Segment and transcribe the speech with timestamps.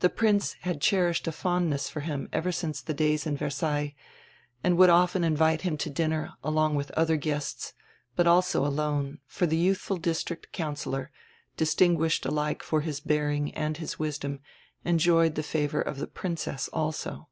[0.00, 3.94] The Prince had cherished a fondness for him ever since the days in Versailles,
[4.64, 7.72] and would often invite him to dinner, along with other guests,
[8.16, 11.12] but also alone, for the youthful district councillor,
[11.56, 14.40] dis tinguished alike for his bearing and his wisdom,
[14.84, 17.28] enjoyed die favor of die Princess also.